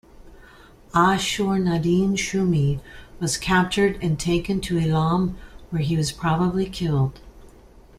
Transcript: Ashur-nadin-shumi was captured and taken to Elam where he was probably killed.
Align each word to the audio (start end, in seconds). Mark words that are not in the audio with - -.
Ashur-nadin-shumi 0.95 2.79
was 3.19 3.37
captured 3.37 3.99
and 4.01 4.19
taken 4.19 4.59
to 4.61 4.79
Elam 4.79 5.37
where 5.69 5.83
he 5.83 5.95
was 5.95 6.11
probably 6.11 6.67
killed. 6.67 7.19